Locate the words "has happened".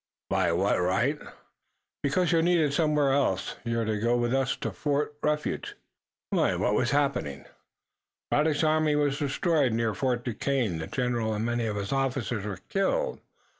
6.57-7.45